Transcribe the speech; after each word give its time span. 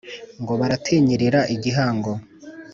Ngo 0.41 0.53
baratinyirira 0.59 1.39
igihango! 1.55 2.11